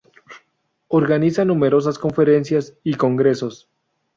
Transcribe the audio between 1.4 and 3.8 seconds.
numerosas conferencias y congresos.